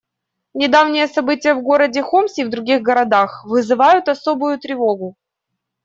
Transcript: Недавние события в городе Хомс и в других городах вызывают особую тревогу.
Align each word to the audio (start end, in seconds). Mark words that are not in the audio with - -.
Недавние 0.55 1.07
события 1.07 1.53
в 1.53 1.61
городе 1.61 2.01
Хомс 2.01 2.39
и 2.39 2.43
в 2.43 2.49
других 2.49 2.81
городах 2.81 3.45
вызывают 3.45 4.07
особую 4.09 4.57
тревогу. 4.57 5.15